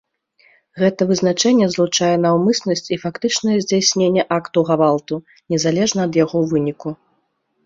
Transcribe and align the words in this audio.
Гэта 0.83 1.01
вызначэнне 1.09 1.67
злучае 1.73 2.09
наўмыснасць 2.25 2.89
і 2.97 2.99
фактычныя 3.03 3.57
здзяйсненне 3.67 4.23
акту 4.39 4.59
гвалту, 4.71 5.15
незалежна 5.55 6.01
ад 6.11 6.19
яго 6.25 6.39
выніку. 6.57 6.89